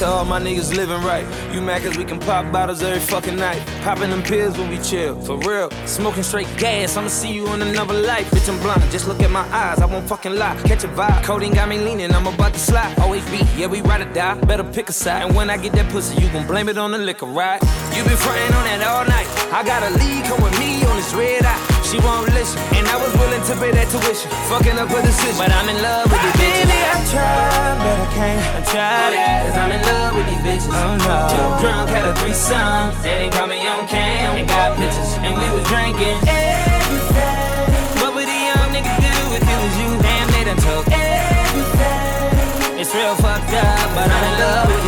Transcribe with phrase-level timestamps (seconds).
[0.00, 1.26] to all my niggas living right.
[1.52, 3.60] You mad cause we can pop bottles every fucking night.
[3.82, 5.70] Popping them pills when we chill, for real.
[5.84, 8.30] Smoking straight gas, I'ma see you in another life.
[8.30, 10.56] Bitch, I'm blind, just look at my eyes, I won't fucking lie.
[10.64, 12.98] Catch a vibe, codeine got me leaning, I'm about to slide.
[12.98, 15.26] Always be, yeah, we ride or die, better pick a side.
[15.26, 17.60] And when I get that pussy, you gon' blame it on the liquor, right?
[17.94, 19.28] You been frontin' on that all night.
[19.52, 21.69] I got a lead, come with me on this red eye.
[21.90, 24.30] She won't listen, and I was willing to pay that tuition.
[24.46, 26.70] Fucking up a decision, but I'm in love with these bitches.
[26.70, 28.42] Baby, I tried, but I can't.
[28.46, 30.70] I tried it, cause I'm in love with these bitches.
[30.70, 31.18] Oh no.
[31.34, 32.94] Too drunk, had a threesome.
[33.02, 36.14] They call me on cam, and got pictures, and we was drinking.
[36.30, 37.98] Everything.
[37.98, 39.90] What would a young nigga do if it was you?
[39.98, 42.78] Damn, they done took everything.
[42.78, 44.79] It's real fucked up, but I'm in love with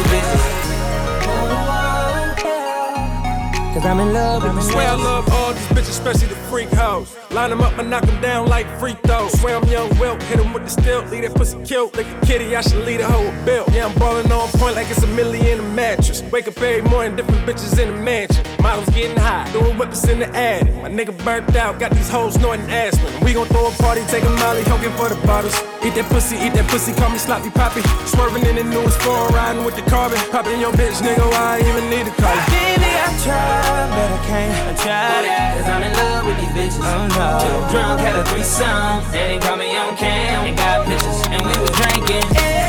[3.82, 6.68] Cause I'm in love with these Swear I love all these bitches, especially the freak
[6.68, 7.16] hoes.
[7.32, 9.32] Line them up and knock them down like free throws.
[9.40, 11.96] Swear I'm young Wilt, hit them with the stilt, leave that pussy killed.
[11.96, 13.64] Like a kitty, I should lead a whole bill.
[13.72, 16.22] Yeah, I'm ballin' on point like it's a million a mattress.
[16.30, 18.44] Wake up every morning, different bitches in the mansion.
[18.62, 20.72] Models getting high, doing whippers in the attic.
[20.76, 23.24] My nigga burnt out, got these hoes snorting aspirin.
[23.24, 25.58] We gon' throw a party, take a molly, hogan for the bottles.
[25.82, 27.82] Eat that pussy, eat that pussy, call me sloppy poppy.
[28.06, 30.18] Swerving in the newest foreign, riding with the carbon.
[30.30, 32.36] Popping your bitch, nigga, why I even need a car.
[32.46, 34.52] Baby, I tried, but I can't.
[34.68, 36.84] I tried it, cause I'm in love with these bitches.
[36.84, 37.28] Oh no.
[37.42, 39.10] Too drunk, had a threesome.
[39.12, 42.24] They didn't call me on cam, and got pictures, and we was drinking.
[42.36, 42.61] Everything.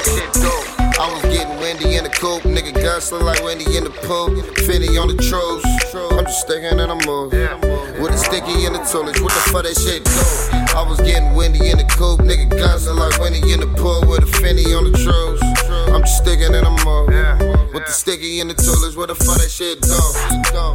[0.00, 4.30] I was getting windy in the coupe, nigga guzzling like Wendy in the pool.
[4.64, 5.64] Finny on the trolls,
[6.12, 7.32] I'm just sticking in a move.
[8.00, 10.12] With a sticky in the toilet, what the fuck that shit do?
[10.76, 14.00] I was getting windy in the coupe, nigga guzzling like Wendy in the pool.
[14.08, 15.40] With a Finny on the trolls,
[15.90, 17.08] I'm just sticking in a move.
[17.74, 19.94] With the sticky in the toilets, what the fuck that shit do?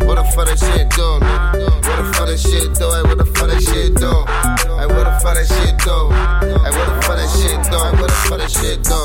[0.05, 1.19] What the fuck that shit do?
[1.19, 2.87] What the fuck that shit do?
[2.91, 4.11] Hey, what the fuck that shit do?
[4.75, 5.97] Hey, what the fuck that shit do?
[6.63, 7.79] Hey, what the fuck that shit do?
[7.79, 8.99] Hey, what the fuck that shit do?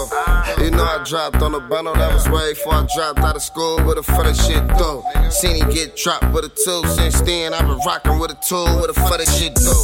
[0.62, 3.42] You know I dropped on the bundle, that was way before I dropped out of
[3.42, 3.78] school.
[3.84, 5.02] What the fuck that shit do?
[5.30, 6.82] Seen him get dropped with a two.
[6.90, 8.66] Since then, I've been rocking with a tool.
[8.78, 9.74] What the fuck that shit do?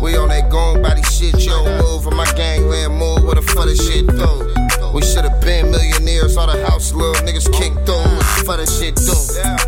[0.00, 2.06] We on that gone body shit, you don't move.
[2.06, 3.24] And my gang, gangland move.
[3.24, 4.63] What the fuck that shit do?
[4.94, 7.98] We should've been millionaires, all the house little niggas kicked through.
[7.98, 9.10] What the fuck that shit do?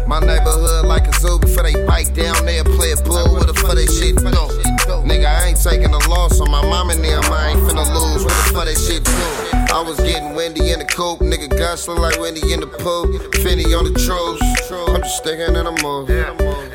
[0.06, 3.26] My neighborhood like a zoo before they bite down, they'll play it blue.
[3.34, 4.46] What the fuck that shit do?
[5.02, 7.24] Nigga, I ain't taking a loss on my mom and them.
[7.26, 8.22] I ain't finna lose.
[8.22, 9.18] What the fuck that shit do?
[9.74, 13.10] I was getting windy in the coupe, nigga guzzling like Wendy in the pool.
[13.42, 14.40] Finny on the trolls,
[14.94, 16.08] I'm just sticking in a move.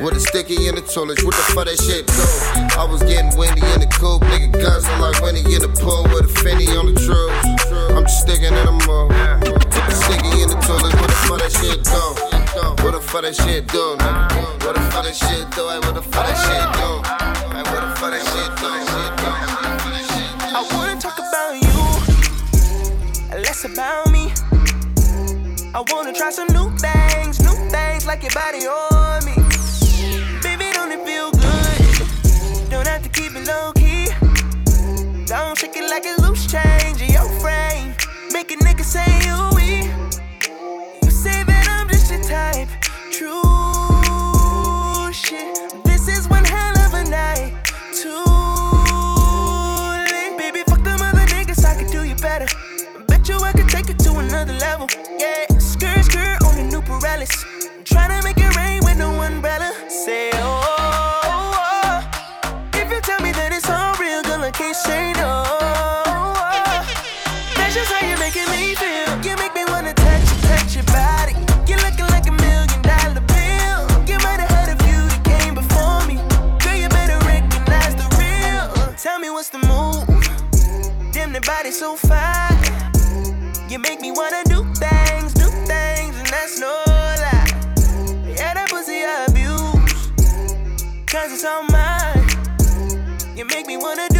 [0.04, 2.20] With a sticky in the toilet, what the fuck that shit do?
[2.76, 6.04] I was getting windy in the coupe, nigga guzzling like Wendy in the pool.
[6.12, 7.42] With a Finny on the trolls,
[7.94, 8.72] I'm just sticking in the
[9.92, 12.02] sticky in the toilet, what the fuck that shit do?
[12.82, 13.96] What the fuck that shit do?
[14.64, 15.68] What the fuck that shit do?
[15.68, 17.12] Hey, what the fuck that shit do?
[17.52, 18.16] What the fuck
[19.92, 20.48] that shit do?
[20.56, 24.32] I wanna talk about you, less about me.
[25.74, 28.91] I wanna try some new things, new things like your body on
[38.94, 39.21] Make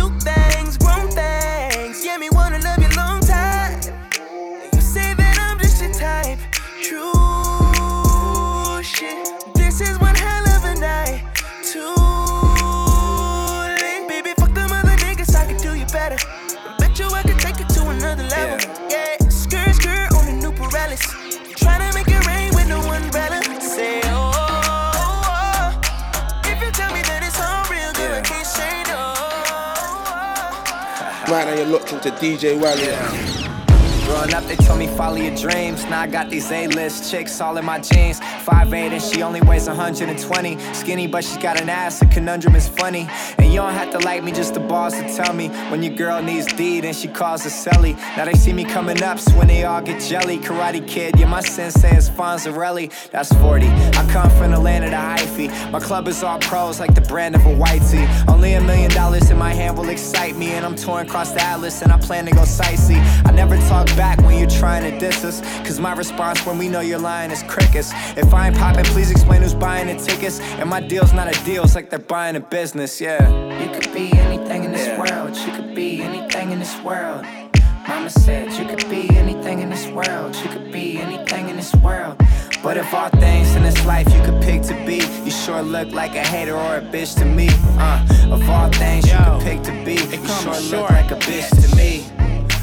[0.02, 0.51] me wanna
[31.32, 32.84] Right now you're locked into DJ Wally.
[34.04, 35.82] Growing up, they told me follow your dreams.
[35.86, 38.20] Now I got these A-list chicks all in my jeans.
[38.44, 40.58] 5'8 and she only weighs 120.
[40.74, 42.02] Skinny, but she's got an ass.
[42.02, 43.08] A conundrum is funny.
[43.38, 45.48] And you don't have to like me, just the balls to tell me.
[45.70, 47.96] When your girl needs D, then she calls a celly.
[48.16, 50.38] Now they see me coming up, so when they all get jelly.
[50.38, 52.90] Karate Kid, yeah, my sensei is Fonzarelli.
[53.10, 53.66] That's 40.
[53.68, 55.70] I come from the land of the hyphy.
[55.70, 58.06] My club is all pros, like the brand of a white tee.
[58.28, 60.52] Only a million dollars in my hand will excite me.
[60.52, 63.00] And I'm touring across the atlas, and I plan to go sightsee.
[63.26, 65.40] I never talk back when you're trying to diss us.
[65.66, 67.92] Cause my response when we know you're lying is crickets.
[68.16, 70.40] If I ain't popping, please explain who's buying the tickets.
[70.40, 73.28] And my deal's not a deal, it's like they're buying a business, yeah.
[73.62, 77.24] You could be anything in this world, you could be anything in this world.
[77.88, 81.74] Mama said you could be anything in this world, you could be anything in this
[81.76, 82.16] world.
[82.62, 85.90] But if all things in this life you could pick to be, you sure look
[85.90, 87.48] like a hater or a bitch to me.
[87.78, 91.50] Uh, of all things you could pick to be, you sure look like a bitch
[91.50, 92.21] to me.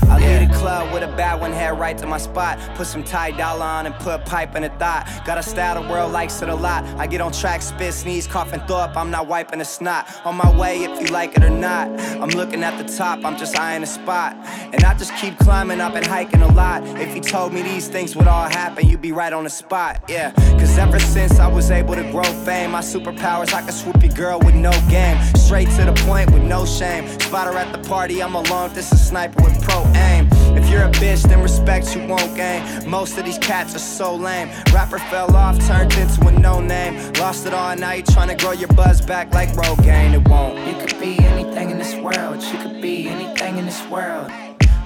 [0.09, 2.57] I leave the club with a bad one, head right to my spot.
[2.75, 5.07] Put some Ty Dolla on and put a pipe in a thought.
[5.25, 6.83] Got a style the world likes it a lot.
[6.97, 8.97] I get on track, spit, sneeze, cough, and throw up.
[8.97, 10.07] I'm not wiping a snot.
[10.25, 11.87] On my way if you like it or not.
[12.21, 14.35] I'm looking at the top, I'm just eyeing a spot.
[14.73, 16.83] And I just keep climbing, I've been hiking a lot.
[16.99, 20.03] If you told me these things would all happen, you'd be right on the spot,
[20.09, 20.31] yeah.
[20.31, 24.13] Cause ever since I was able to grow fame, my superpowers, I can swoop your
[24.13, 25.17] girl with no game.
[25.35, 27.07] Straight to the point with no shame.
[27.19, 28.73] Spot her at the party, I'm alone.
[28.73, 30.27] This a sniper with pro aim.
[30.57, 32.89] If you're a bitch, then respect you won't gain.
[32.89, 34.49] Most of these cats are so lame.
[34.73, 37.13] Rapper fell off, turned into a no name.
[37.13, 40.13] Lost it all, you trying to grow your buzz back like Rogaine.
[40.13, 40.57] It won't.
[40.67, 42.41] You could be anything in this world.
[42.43, 44.31] You could be anything in this world.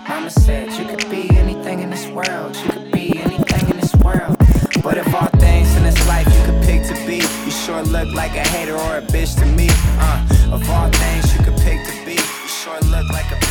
[0.07, 2.56] Mama said you could be anything in this world.
[2.57, 4.36] You could be anything in this world.
[4.83, 8.13] But if all things in this life you could pick to be, you sure look
[8.13, 9.68] like a hater or a bitch to me.
[9.71, 13.42] Uh, of all things you could pick to be, you sure look like a.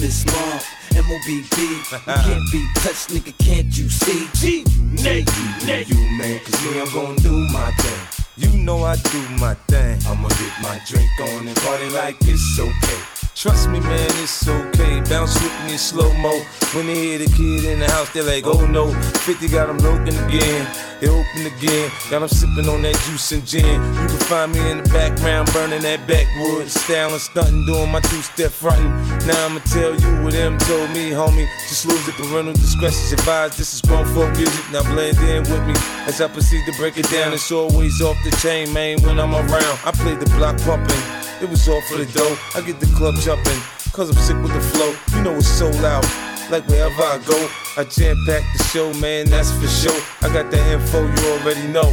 [0.00, 0.62] The mob,
[0.96, 1.60] M-O-B-B.
[1.60, 4.26] You can't be touched, nigga, can't you see?
[4.32, 4.64] G,
[5.04, 5.28] Nate,
[5.66, 5.90] Nate.
[5.90, 8.24] you, man, cause me, I'm gonna do my thing.
[8.38, 9.98] You know I do my thing.
[10.06, 13.19] I'ma get my drink on and party like it's okay.
[13.34, 15.00] Trust me, man, it's okay.
[15.08, 16.30] Bounce with me in slow mo.
[16.74, 18.92] When they hear the kid in the house, they're like, oh no.
[18.92, 20.66] 50 got them looking again.
[21.00, 21.90] They open again.
[22.10, 23.64] Got them sipping on that juice and gin.
[23.64, 26.68] You can find me in the background, burning that backwood.
[26.68, 28.90] Styling, stunting, doing my two step fronting.
[29.26, 31.48] Now I'ma tell you what them told me, homie.
[31.68, 33.58] Just lose it, parental discretion advised.
[33.58, 34.64] This is grown folk music.
[34.70, 35.74] Now blend in with me
[36.06, 37.32] as I proceed to break it down.
[37.32, 39.78] It's always off the chain, man, when I'm around.
[39.86, 41.29] I play the block pumping.
[41.42, 42.36] It was all for the dough.
[42.54, 43.58] I get the club jumping,
[43.92, 44.94] cause I'm sick with the flow.
[45.16, 46.04] You know it's so loud.
[46.50, 50.00] Like wherever I go, I jam pack the show, man, that's for sure.
[50.20, 51.90] I got the info you already know.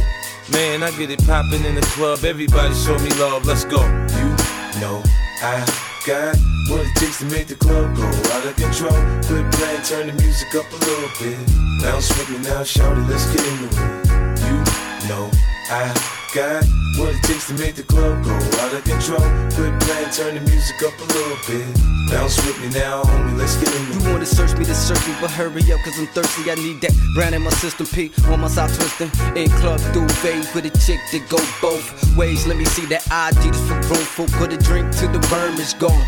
[0.52, 2.24] Man, I get it poppin' in the club.
[2.24, 3.80] Everybody show me love, let's go.
[3.80, 5.02] You know
[5.40, 5.64] I
[6.04, 6.36] got
[6.68, 8.92] what it takes to make the club go out of control.
[9.24, 11.38] Quit playing, turn the music up a little bit.
[11.80, 14.44] Bounce with me now, shout it, let's get into it.
[14.44, 15.30] You know
[15.70, 15.88] I
[16.34, 16.64] got
[16.98, 19.22] what it takes to make the club go out of control.
[19.54, 21.64] Quit playing, turn the music up a little bit.
[22.10, 23.80] Bounce with me now, homie, let's get it.
[23.94, 26.50] You wanna search me to search me, but hurry up, cause I'm thirsty.
[26.50, 27.86] I need that brand in my system.
[27.86, 29.10] P on my side twisting.
[29.36, 31.86] In club through duvet with a chick that go both
[32.16, 32.46] ways.
[32.46, 34.30] Let me see that ID just for grown folk.
[34.32, 36.04] Put a drink till the worm is gone.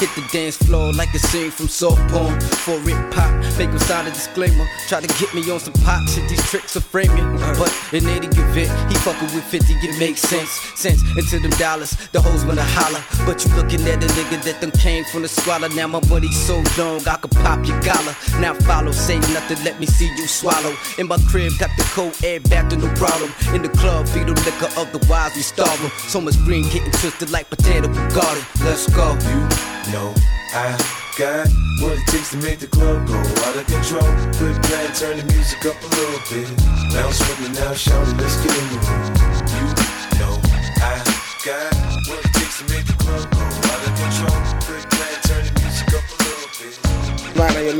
[0.00, 2.40] Hit the dance floor like a scene from soft porn.
[2.40, 4.66] For it pop, make him sign a disclaimer.
[4.88, 7.36] Try to get me on some pop shit, these tricks are framing.
[7.58, 10.31] But in any event, he fucking with 50, it makes.
[10.32, 13.04] Sense into them dollars, the hoes wanna holler.
[13.26, 15.68] But you looking at a nigga that them came from the squalor.
[15.68, 18.16] Now my money's so long, I could pop your collar.
[18.40, 20.74] Now follow, say nothing, let me see you swallow.
[20.96, 23.30] In my crib, got the cold air back to no problem.
[23.54, 25.90] In the club, feed them liquor, otherwise we starve 'em.
[26.08, 28.44] So much green getting twisted like potato garden.
[28.64, 29.12] Let's go.
[29.28, 30.14] You know
[30.54, 30.76] I
[31.18, 31.46] got
[31.80, 34.08] what it takes to make the club go out of control.
[34.38, 36.48] Quit playing, turn the music up a little bit.
[36.94, 39.20] Bounce with me now, shout let's get into it.
[39.20, 39.31] You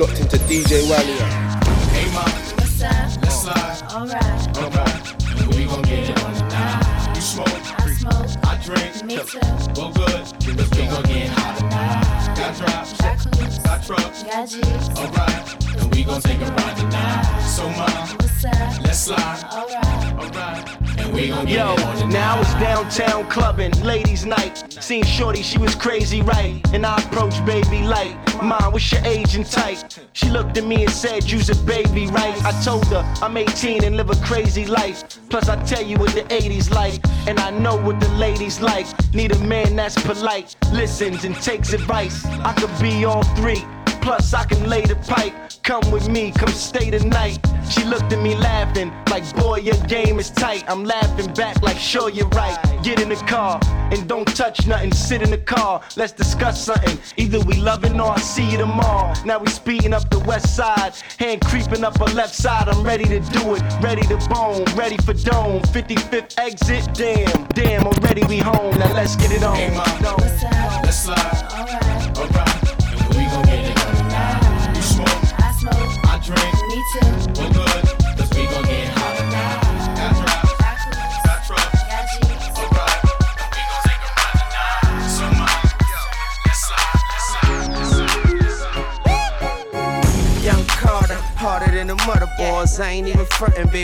[0.03, 1.17] locked into DJ Wally.
[1.95, 2.23] Hey, ma,
[2.59, 3.23] What's up?
[3.23, 3.83] let's slide.
[3.93, 4.59] Alright.
[4.59, 7.15] Alright, we gon' get it on it now.
[7.15, 8.45] You smoke, I smoke.
[8.45, 8.93] I drink.
[8.95, 9.05] drink.
[9.05, 9.39] Me too.
[9.77, 11.62] Well, good, because we gon' get hot tonight.
[12.53, 14.89] Got drops, got trucks, got G's.
[14.99, 17.41] Alright, and we gon' take a ride tonight.
[17.47, 18.45] So, what's?
[18.83, 19.45] Let's slide.
[19.51, 21.49] Alright, alright.
[21.49, 21.75] Yo,
[22.09, 24.65] now it's downtown clubbing, ladies' night.
[24.83, 26.61] Seen Shorty, she was crazy, right?
[26.75, 28.17] And I approached baby light.
[28.43, 29.79] Mom, what's your age and type?
[30.13, 32.45] She looked at me and said, You's a baby, right?
[32.45, 35.12] I told her I'm 18 and live a crazy life.
[35.33, 38.87] Plus, I tell you what the 80s like, and I know what the ladies like.
[39.15, 42.23] Need a man that's polite, listens and takes advice.
[42.27, 43.65] I could be all three.
[44.03, 45.52] Plus, I can lay the pipe.
[45.63, 47.39] Come with me, come stay the night.
[47.71, 50.65] She looked at me laughing, like, boy, your game is tight.
[50.67, 52.59] I'm laughing back, like, sure, you're right.
[52.83, 53.61] Get in the car
[53.93, 54.93] and don't touch nothing.
[54.93, 56.99] Sit in the car, let's discuss something.
[57.17, 59.15] Either we loving or I see you tomorrow.
[59.25, 62.69] Now we speeding up the west side, hand creeping up our left side.
[62.69, 65.63] I'm ready to do it, ready to bone, ready for dome.
[65.63, 68.77] 55th exit, damn, damn, already we home.
[68.79, 69.55] Now let's get it on.
[69.55, 70.17] Hey, mom,
[70.83, 71.72] let's slide.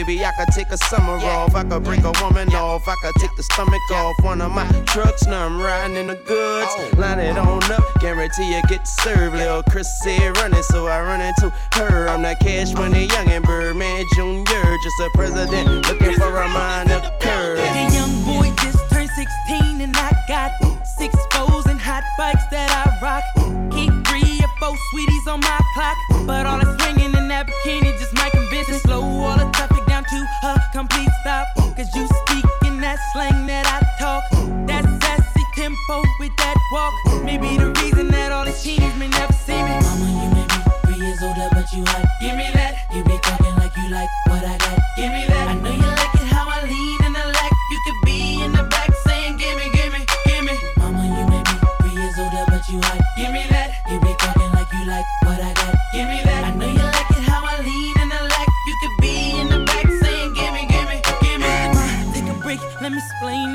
[0.03, 0.23] Baby.
[0.25, 1.55] I could take a summer off.
[1.55, 2.87] I could break a woman off.
[2.87, 4.15] I could take the stomach off.
[4.23, 6.71] One of my trucks, now I'm riding in the goods.
[6.71, 6.91] Oh.
[6.97, 9.35] Line it on up, guarantee you get served.
[9.35, 12.07] Lil' Chris said running, so I run into her.
[12.07, 14.67] I'm that cash money young and Birdman Jr.
[14.83, 17.57] Just a president looking for a minor curve.
[17.57, 20.51] The young boy just turned 16 and I got
[20.97, 23.23] six foes and hot bikes that I rock.
[23.71, 26.78] Keep three or four sweeties on my clock, but all that's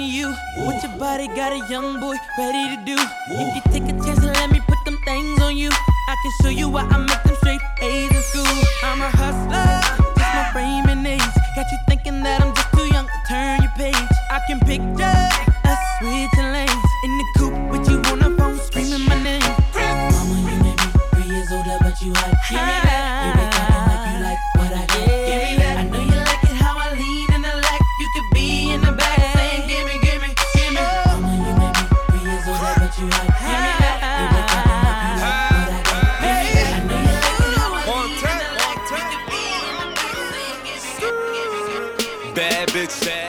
[0.04, 2.96] to you what your body got a young boy ready to do.
[3.30, 6.32] If you take a chance and let me put them things on you, I can
[6.42, 8.64] show you why I make them straight A's in school.
[8.82, 9.73] I'm a hustler,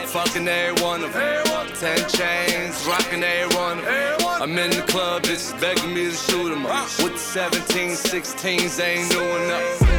[0.06, 1.46] fucking every one of them.
[1.80, 4.42] Ten chains, rocking every one of them.
[4.42, 6.88] I'm in the club, bitches begging me to shoot 'em up.
[7.02, 9.95] With the 17, 16s, they ain't doing nothing.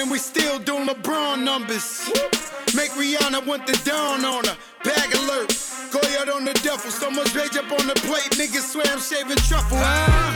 [0.00, 2.08] And we still doing LeBron numbers.
[2.74, 4.56] Make Rihanna want the down on her.
[4.82, 5.52] Bag alert.
[5.92, 6.90] Go out on the duffel.
[6.90, 8.32] So much rage up on the plate.
[8.40, 9.76] Niggas swear I'm shaving truffle.
[9.78, 10.32] Huh?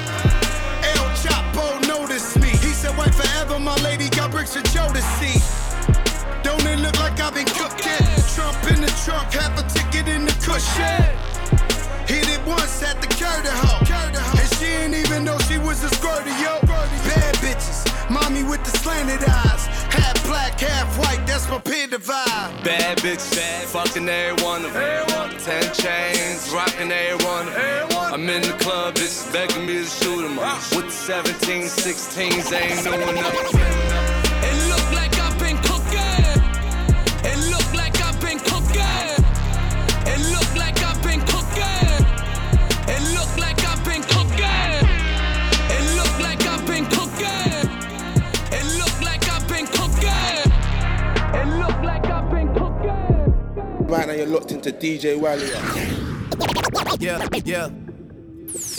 [0.84, 2.48] El Chapo noticed me.
[2.48, 3.58] He said, wait forever.
[3.58, 5.40] My lady got bricks for Joe to see.
[6.42, 8.04] Don't it look like I've been cooking?
[8.36, 11.00] Trump in the trunk, half a ticket in the cushion.
[12.04, 13.80] Hit it once at the Curtis hoe.
[13.80, 16.60] And she ain't even know she was a squirter, yo.
[17.08, 19.66] Bad bitches, mommy with the slanted eyes.
[19.92, 22.62] Half black, half white, that's my peer divide.
[22.64, 25.30] Bad bitch, bad, fucking every one of them.
[25.38, 28.14] Ten chains, rocking every one of them.
[28.14, 30.58] I'm in the club, bitches begging me to shoot 'em up.
[30.74, 33.83] With the 17, 16s, they ain't doing nothing.
[54.18, 55.48] You're locked into DJ Wally.
[57.00, 57.68] Yeah, yeah.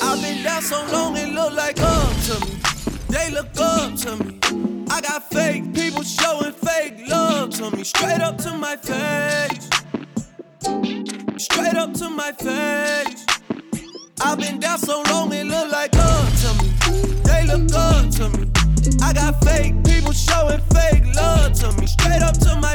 [0.01, 2.55] I've been down so long, it look like up to me.
[3.09, 4.39] They look up to me.
[4.89, 9.69] I got fake people showing fake love to me, straight up to my face.
[11.37, 13.25] Straight up to my face.
[14.21, 16.69] I've been down so long, it look like up to me.
[17.23, 18.51] They look up to me.
[19.01, 22.74] I got fake people showing fake love to me, straight up to my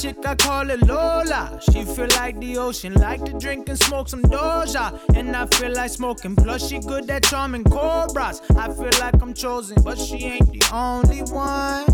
[0.00, 1.58] Chick, I call it Lola.
[1.70, 4.98] She feel like the ocean, like to drink and smoke some Doja.
[5.16, 8.40] And I feel like smoking, plus she good at charming cobras.
[8.56, 11.86] I feel like I'm chosen, but she ain't the only one.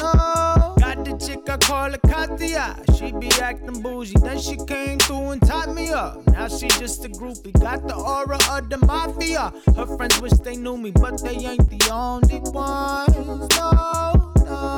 [0.00, 0.74] No.
[0.78, 2.76] Got the chick, I call her Katia.
[2.96, 6.26] She be acting bougie, then she came through and tied me up.
[6.28, 9.52] Now she just a groupie, got the aura of the mafia.
[9.76, 13.48] Her friends wish they knew me, but they ain't the only ones.
[13.56, 14.19] No.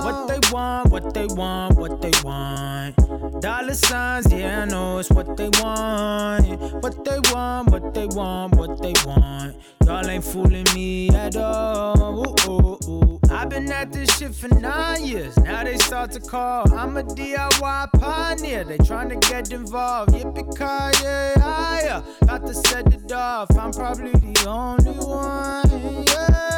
[0.03, 0.27] What oh.
[0.27, 2.97] they want, what they want, what they want.
[3.41, 6.61] Dollar signs, yeah, I know it's what they want.
[6.83, 9.57] What they want, what they want, what they want.
[9.87, 12.27] Y'all ain't fooling me at all.
[12.27, 13.21] Ooh, ooh, ooh.
[13.31, 15.37] I've been at this shit for nine years.
[15.39, 16.73] Now they start to call.
[16.75, 18.65] I'm a DIY pioneer.
[18.65, 20.13] They trying to get involved.
[20.13, 22.03] Yippee ki yay, yeah.
[22.27, 23.57] Got to set it off.
[23.57, 26.05] I'm probably the only one.
[26.07, 26.52] Yeah.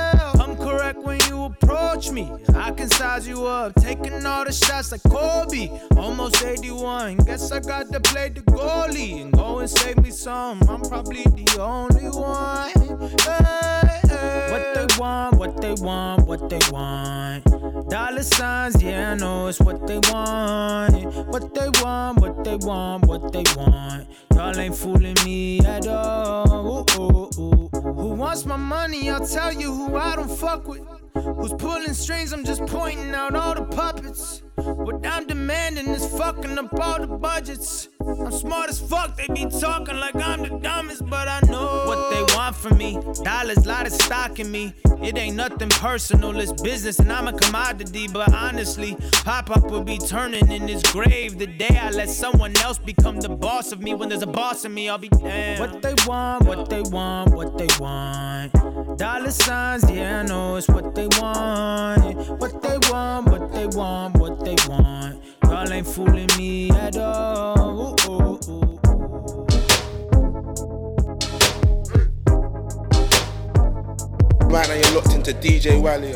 [0.77, 2.33] Correct when you approach me.
[2.53, 3.77] I can size you up.
[3.77, 5.71] Taking all the shots like Kobe.
[5.97, 7.19] Almost 81.
[7.19, 10.61] Guess I got to play the goalie and go and save me some.
[10.69, 12.73] I'm probably the only one.
[13.21, 14.04] Hey.
[14.51, 17.45] What they want, what they want, what they want.
[17.91, 21.05] Dollar signs, yeah, I know it's what they want.
[21.29, 24.07] What they want, what they want, what they want.
[24.35, 26.87] Y'all ain't fooling me at all.
[26.89, 27.69] Ooh, ooh, ooh.
[27.95, 29.11] Who wants my money?
[29.11, 30.83] I'll tell you who I don't fuck with.
[31.15, 32.33] Who's pulling strings?
[32.33, 34.43] I'm just pointing out all the puppets.
[34.57, 37.89] What I'm demanding is fucking up all the budgets.
[38.07, 42.11] I'm smart as fuck, they be talking like I'm the dumbest, but I know what
[42.11, 42.99] they want from me.
[43.23, 44.75] Dollars, lot of stock in me.
[45.03, 48.09] It ain't nothing personal, it's business, and I'm a commodity.
[48.09, 52.55] But honestly, Pop Up will be turning in his grave the day I let someone
[52.59, 53.95] else become the boss of me.
[53.95, 55.61] When there's a boss in me, I'll be damned.
[55.61, 58.53] What they want, what they want, what they want.
[58.99, 62.17] Dollar signs, yeah, I know it's what they want.
[62.39, 65.23] What they want, what they want, what they want.
[65.45, 67.97] Y'all ain't fooling me at all.
[68.09, 68.79] Ooh, ooh, ooh.
[74.49, 76.15] Right now you're locked into DJ Wally.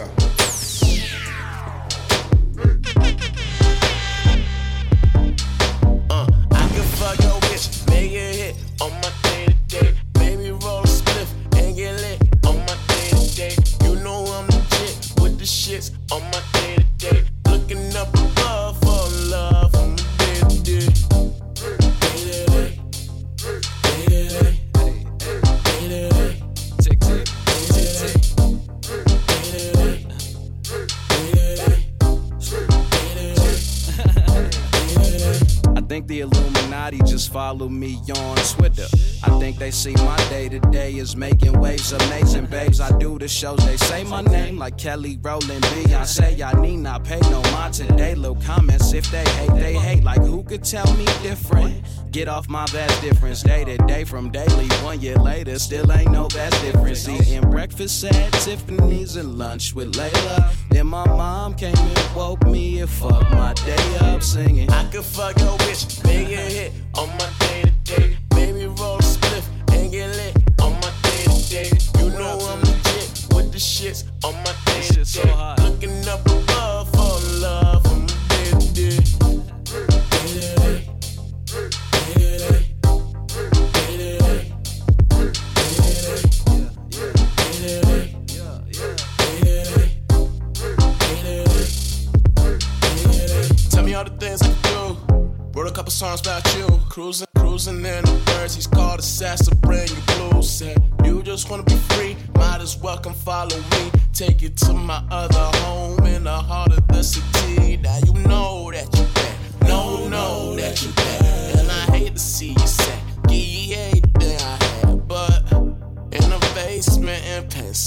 [35.99, 38.87] Think the Illuminati just follow me on Twitter.
[39.25, 42.81] I think they see my day to day is making waves, amazing babes.
[42.81, 45.93] I do the shows, they say my name like Kelly Rowland B.
[45.95, 48.15] I say I need not pay no mind today.
[48.15, 50.05] Little comments if they hate, they hate.
[50.05, 51.83] Like who could tell me different?
[52.11, 54.67] Get off my vast difference day to day from daily.
[54.83, 57.07] One year later, still ain't no vast difference.
[57.07, 60.55] Eating breakfast at Tiffany's and lunch with Layla.
[60.71, 64.71] Then my mom came and woke me and fucked my day up singing.
[64.71, 68.17] I could fuck your bitch, make it hit on my day to day.
[68.31, 71.71] Baby, roll a spliff and get lit on my day to day.
[72.01, 75.55] You know I'm legit with the shits on my day to day.
[75.63, 76.28] Looking up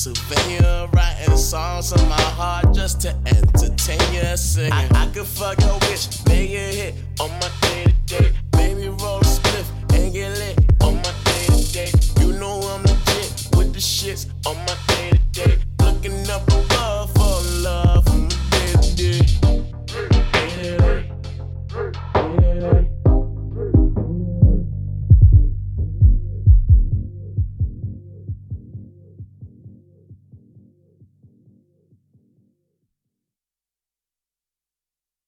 [0.01, 4.35] Sylvania, writing songs in my heart just to entertain you.
[4.35, 8.00] Singing, I, I could fuck your bitch, make a hit on my day